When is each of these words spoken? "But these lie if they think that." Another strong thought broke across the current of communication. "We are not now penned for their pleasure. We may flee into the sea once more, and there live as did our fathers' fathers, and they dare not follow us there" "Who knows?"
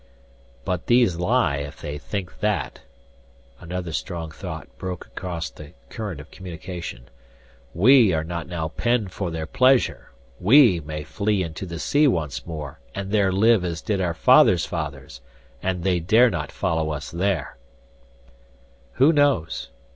"But 0.65 0.87
these 0.87 1.17
lie 1.17 1.57
if 1.57 1.79
they 1.79 1.99
think 1.99 2.39
that." 2.39 2.79
Another 3.59 3.91
strong 3.93 4.31
thought 4.31 4.67
broke 4.79 5.05
across 5.05 5.51
the 5.51 5.73
current 5.89 6.19
of 6.19 6.31
communication. 6.31 7.03
"We 7.75 8.11
are 8.11 8.23
not 8.23 8.47
now 8.47 8.69
penned 8.69 9.11
for 9.11 9.29
their 9.29 9.45
pleasure. 9.45 10.09
We 10.39 10.79
may 10.79 11.03
flee 11.03 11.43
into 11.43 11.67
the 11.67 11.77
sea 11.77 12.07
once 12.07 12.47
more, 12.47 12.79
and 12.95 13.11
there 13.11 13.31
live 13.31 13.63
as 13.63 13.79
did 13.79 14.01
our 14.01 14.15
fathers' 14.15 14.65
fathers, 14.65 15.21
and 15.61 15.83
they 15.83 15.99
dare 15.99 16.31
not 16.31 16.51
follow 16.51 16.89
us 16.89 17.11
there" 17.11 17.57
"Who 18.93 19.13
knows?" 19.13 19.69